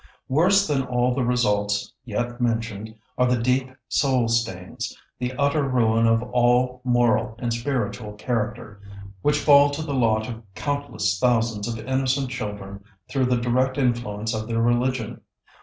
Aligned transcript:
]Worse 0.27 0.65
than 0.67 0.81
all 0.81 1.13
the 1.13 1.23
results 1.23 1.93
yet 2.05 2.41
mentioned 2.41 2.95
are 3.19 3.27
the 3.27 3.37
deep 3.39 3.69
soul 3.87 4.27
stains, 4.27 4.97
the 5.19 5.31
utter 5.33 5.61
ruin 5.61 6.07
of 6.07 6.23
all 6.31 6.81
moral 6.83 7.35
and 7.37 7.53
spiritual 7.53 8.13
character, 8.13 8.81
which 9.21 9.37
fall 9.41 9.69
to 9.69 9.83
the 9.83 9.93
lot 9.93 10.27
of 10.27 10.41
countless 10.55 11.19
thousands 11.19 11.67
of 11.67 11.77
innocent 11.77 12.31
children 12.31 12.83
through 13.09 13.25
the 13.25 13.37
direct 13.37 13.77
influence 13.77 14.33
of 14.33 14.47
their 14.47 14.59
religion. 14.59 15.21